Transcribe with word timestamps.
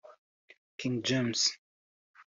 King 0.81 1.03
James 1.05 1.61